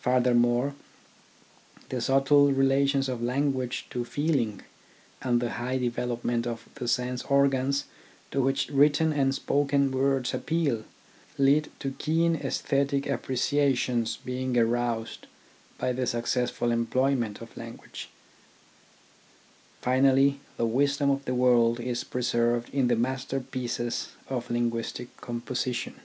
[0.00, 0.74] Furthermore,
[1.88, 4.62] the subtle relations of language to feeling,
[5.22, 7.84] and the high development of the sense organs
[8.32, 10.82] to which written and spoken words appeal,
[11.38, 15.28] lead to keen aesthetic appreciations being aroused
[15.78, 18.08] by the successful employment of language.
[19.80, 26.00] Finally, the wisdom of the world is preserved in the masterpieces of linguistic composition.